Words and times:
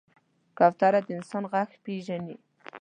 کوتره 0.57 0.99
د 1.05 1.07
انسان 1.17 1.43
غږ 1.51 1.69
پېژني. 1.83 2.35